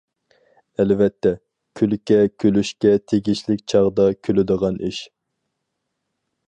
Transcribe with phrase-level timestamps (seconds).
[0.83, 1.33] ئەلۋەتتە،
[1.81, 5.05] كۈلكە كۈلۈشكە تېگىشلىك چاغدا كۈلىدىغان ئىش.